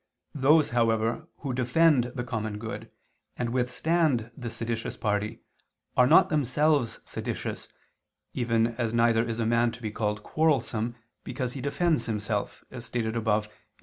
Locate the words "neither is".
8.95-9.37